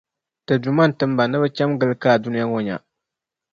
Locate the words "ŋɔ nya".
2.51-2.77